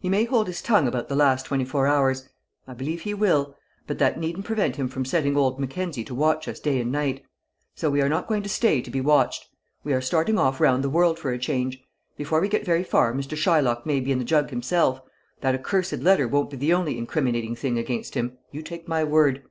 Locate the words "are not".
8.02-8.26